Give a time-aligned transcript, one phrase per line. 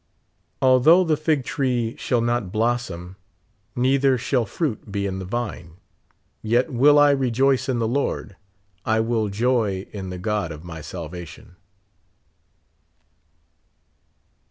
[0.63, 3.17] Although the fig tree shall not blossom,
[3.75, 5.75] neither shall .fruit be in the vine,
[6.41, 8.35] yet will I rejoice in the Lord,
[8.83, 11.55] I will joy in the God of my salvation.